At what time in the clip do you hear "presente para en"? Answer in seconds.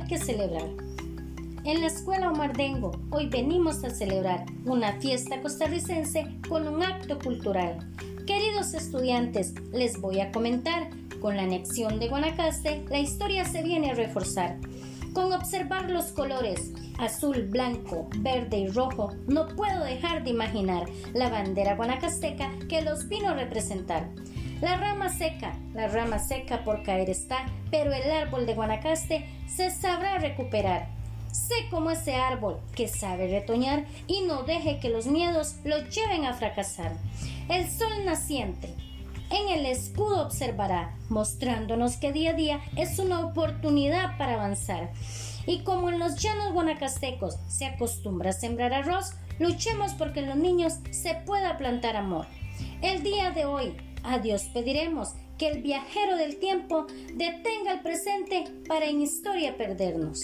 57.80-59.00